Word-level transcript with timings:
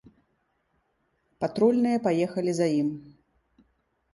Патрульныя 1.45 1.97
паехалі 2.07 2.51
за 2.61 2.67
ім. 2.79 2.89